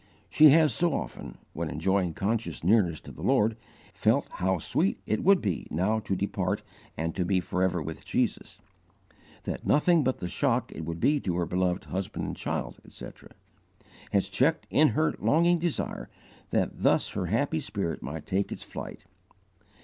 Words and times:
She 0.31 0.49
has 0.49 0.73
so 0.73 0.93
often, 0.95 1.37
when 1.53 1.69
enjoying 1.69 2.15
conscious 2.15 2.63
nearness 2.63 2.99
to 3.01 3.11
the 3.11 3.21
Lord, 3.21 3.55
felt 3.93 4.27
how 4.29 4.57
sweet 4.57 4.99
it 5.05 5.23
would 5.23 5.41
be 5.41 5.67
now 5.69 5.99
to 5.99 6.15
depart 6.15 6.63
and 6.97 7.13
to 7.13 7.23
be 7.23 7.39
forever 7.39 7.83
with 7.83 8.03
Jesus, 8.03 8.57
that 9.43 9.63
nothing 9.63 10.03
but 10.03 10.17
the 10.17 10.27
shock 10.27 10.71
it 10.71 10.85
would 10.85 10.99
be 10.99 11.19
to 11.19 11.35
her 11.35 11.45
beloved 11.45 11.83
husband 11.83 12.25
and 12.25 12.35
child, 12.35 12.79
etc. 12.83 13.33
has 14.11 14.27
checked 14.27 14.65
in 14.71 14.87
her 14.87 15.11
the 15.11 15.23
longing 15.23 15.59
desire 15.59 16.09
that 16.49 16.81
thus 16.81 17.09
her 17.11 17.27
happy 17.27 17.59
spirit 17.59 18.01
might 18.01 18.25
take 18.25 18.51
its 18.51 18.63
flight. 18.63 19.05